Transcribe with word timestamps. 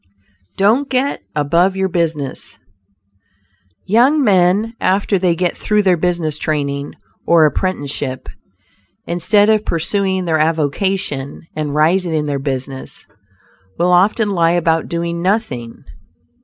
DON'T 0.57 0.89
GET 0.89 1.21
ABOVE 1.35 1.77
YOUR 1.77 1.87
BUSINESS 1.87 2.57
Young 3.85 4.23
men 4.23 4.73
after 4.81 5.19
they 5.19 5.35
get 5.35 5.55
through 5.55 5.83
their 5.83 5.95
business 5.95 6.39
training, 6.39 6.95
or 7.27 7.45
apprenticeship, 7.45 8.27
instead 9.05 9.47
of 9.47 9.63
pursuing 9.63 10.25
their 10.25 10.39
avocation 10.39 11.43
and 11.55 11.75
rising 11.75 12.15
in 12.15 12.25
their 12.25 12.39
business, 12.39 13.05
will 13.77 13.91
often 13.91 14.31
lie 14.31 14.53
about 14.53 14.87
doing 14.87 15.21
nothing. 15.21 15.83